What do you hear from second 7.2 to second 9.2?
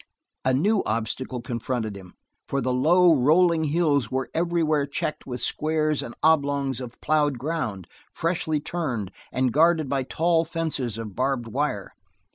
ground, freshly turned,